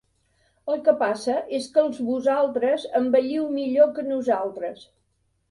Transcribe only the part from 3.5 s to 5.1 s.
millor que nosaltres.